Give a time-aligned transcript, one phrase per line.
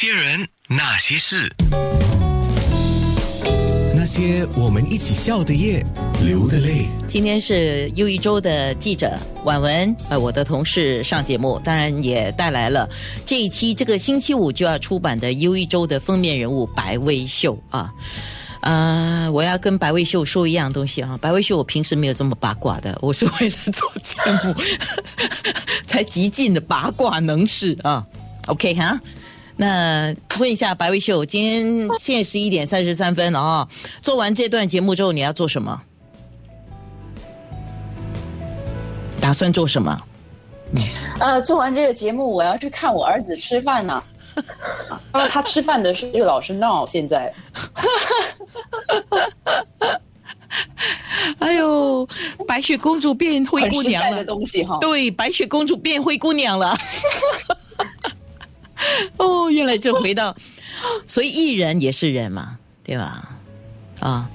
[0.00, 1.52] 些人，那些事，
[3.96, 5.84] 那些我们一起笑的夜，
[6.22, 6.86] 流的泪。
[7.08, 12.88] 今天是又一周的记者婉文，呃，我的同事上节目，当然也带来了
[13.26, 17.92] 这一期这个星期五就要出版的又一周的封面人物白薇秀啊。
[18.60, 24.54] 呃，我要跟白薇秀说一样东西啊，白薇秀我平时没有这么八卦的，我是为了做节目
[25.88, 28.06] 才极尽的八卦能事啊。
[28.46, 29.00] OK 哈。
[29.60, 33.68] 那问一下白薇秀，今天现在十一点三十三分了啊！
[34.00, 35.82] 做完这段节目之后，你要做什么？
[39.20, 40.00] 打算做什么？
[41.18, 44.00] 呃，做完这个节目，我要去看我儿子吃饭呢。
[45.10, 46.86] 啊， 他吃饭的时候，老是闹。
[46.86, 47.34] 现在，
[51.40, 52.08] 哎呦，
[52.46, 54.78] 白雪公主变灰姑娘了，东西哈。
[54.80, 56.78] 对，白雪公主变灰姑娘了。
[59.18, 60.34] 哦，原来就回到，
[61.06, 63.30] 所以艺人也是人嘛，对吧？
[64.00, 64.30] 啊，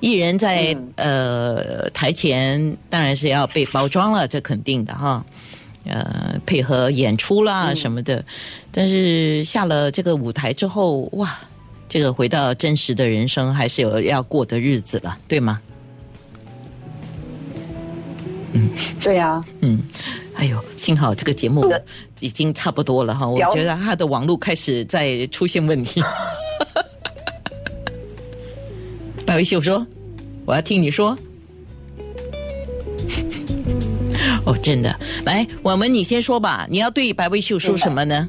[0.00, 5.24] 艺人在呃台前当然是要被包装了，这肯定的哈。
[5.84, 8.22] 呃，配合演出啦什么的，
[8.70, 11.40] 但是下了这个舞台之后，哇，
[11.88, 15.58] 这个回到真实的人生，还是有要过的日子了，对吗？
[18.52, 18.70] 嗯，
[19.00, 19.80] 对呀，嗯。
[20.34, 21.70] 哎呦，幸好这个节目
[22.18, 26.02] 已经差不多了哈，我觉得他的网络开始在出现问题。
[29.26, 29.86] 白维秀说
[30.46, 31.14] ：“我要听你说。”
[34.46, 36.66] 哦，真的，来，我们你先说吧。
[36.70, 38.26] 你要对白维秀说什么呢？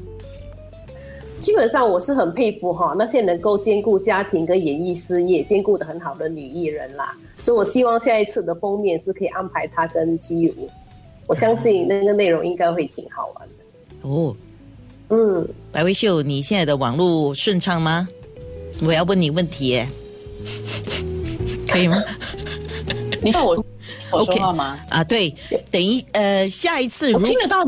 [1.42, 10.70] 基本上我是很佩服哈，那些能够兼顾家庭跟演艺事业兼顾的很好的女艺人啦，所以我希望下一次的封面是可以安排她跟七五。
[11.26, 14.34] 我相信那个内容应该会挺好玩的哦。
[15.10, 18.08] 嗯，白薇秀，你现在的网络顺畅吗？
[18.84, 19.88] 我要问你问题耶，
[21.66, 22.00] 可以吗？
[23.20, 23.56] 你看我
[24.12, 24.78] 我说话吗？
[24.88, 25.34] 啊，对，
[25.70, 27.64] 等一呃，下一次我听得到。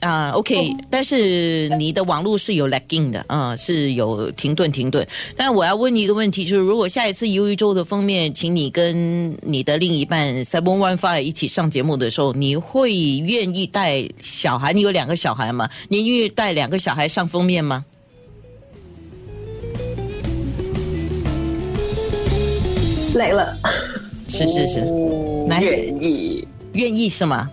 [0.00, 5.04] 啊，OK，但是你的网络是有 lagging 的，啊，是有停顿停顿。
[5.36, 14.72] 但我要问你一个问题，就是如果下一次鱿鱼周的封面，请你跟你的另一半 Seven One Five 一起上节目的时候，你会愿意带小孩？
[14.72, 15.68] 你有两个小孩吗？
[15.88, 17.84] 你愿意带两个小孩上封面吗？
[23.14, 23.52] 累了，
[24.28, 24.80] 是是是，
[25.60, 27.50] 愿意，愿意是吗？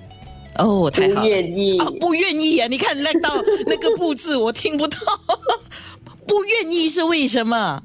[0.57, 2.67] 哦，太好，不愿意，不愿意啊！
[2.67, 4.97] 你看那到 那个不字，我听不到，
[6.25, 7.83] 不愿意是为什么？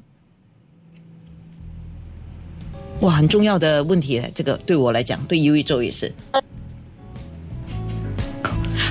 [3.01, 6.13] 哇，很重要的问题，这个对我来讲，对尤一周也是。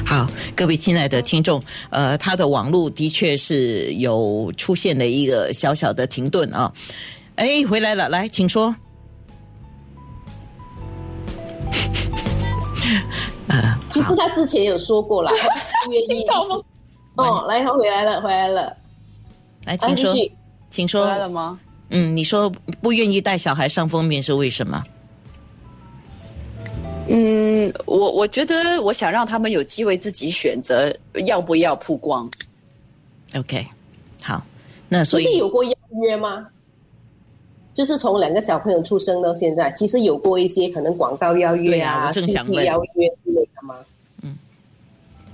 [0.04, 0.26] 好，
[0.56, 6.72] 各位亲爱的听众，呃，他的网络的确是有出现了一个小小的停顿啊。
[7.36, 8.74] 哎，回来了，来，请说。
[14.00, 15.30] 其实他之前有说过了，
[15.90, 16.24] 愿意
[17.16, 18.74] 哦，来，他回来了，回来了，
[19.66, 20.14] 来，请说，
[20.70, 21.58] 请说，回来了吗？
[21.90, 22.50] 嗯，你说
[22.80, 24.82] 不愿意带小孩上封面是为什么？
[27.08, 30.94] 嗯，我我觉得我想让他们有机会自己选择
[31.26, 32.30] 要不要曝光。
[33.36, 33.66] OK，
[34.22, 34.42] 好，
[34.88, 35.72] 那所以是有过邀
[36.02, 36.46] 约吗？
[37.74, 43.08] 就是从两个小朋友出生到现在，其实有过一些可能广告邀约啊，正想问邀约
[43.70, 43.84] 吗？
[44.22, 44.36] 嗯，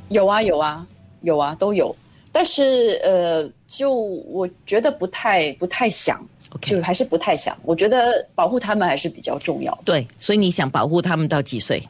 [0.08, 0.86] 有啊有啊
[1.22, 1.94] 有啊都有，
[2.30, 6.24] 但是呃，就我觉得不太不太想，
[6.60, 7.56] 就还是不太想。
[7.64, 9.76] 我觉得保护他们还是比较重要。
[9.84, 11.82] 对，所以你想保护他们到几岁？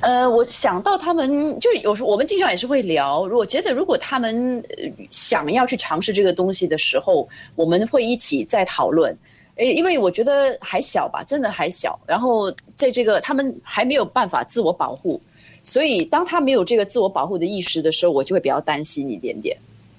[0.00, 3.22] 呃，我想到他们，就有时候我们经常也是会聊。
[3.22, 4.62] 我觉得如果他们
[5.10, 9.16] 想要去尝试这个东西的时候，我们会一起再讨论。
[9.58, 11.98] 诶，因为我觉得还小吧，真的还小。
[12.06, 15.20] 然后在这个他们还没有办法自我保护，
[15.62, 19.56] 所以当他没有这个自我保护的意识的时候，我就会比较担心一点点。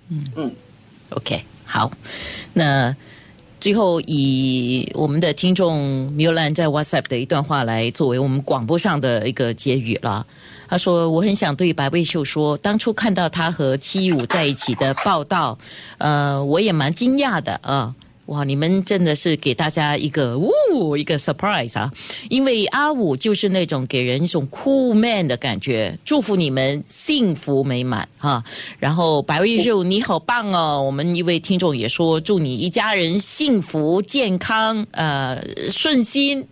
[0.09, 0.51] 嗯嗯
[1.11, 1.91] ，OK，好，
[2.53, 2.95] 那。
[3.61, 10.25] 最后，以我们的听众米兰在 WhatsApp 的一段话来作为我们广播上的一个结语了。
[10.69, 15.59] 他说：“我很想对白薇秀说，当初看到他和七五在一起的报道，
[15.97, 17.93] 呃，我也蛮惊讶的啊。”
[18.29, 18.43] 哇！
[18.43, 21.91] 你们真的是给大家一个呜一个 surprise 啊！
[22.29, 25.97] 因为阿五就是那种给人一种 cool man 的感觉。
[26.05, 28.43] 祝福你们幸福美满哈！
[28.79, 30.81] 然后白威秀你好棒哦！
[30.85, 36.47] 我们一位听众也说祝你一家人幸福健康呃顺心。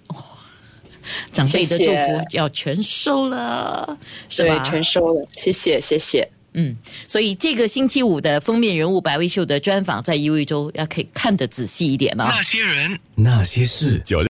[1.32, 3.98] 长辈的祝福要全收了，
[4.28, 4.62] 是吧？
[4.64, 6.30] 全收了，谢谢谢谢。
[6.54, 6.76] 嗯，
[7.08, 12.26] 所以这个星期五的封面人物白薇秀的专访，在一位周要可以看得仔细一点哦。
[12.28, 14.24] 那些人，那些事，九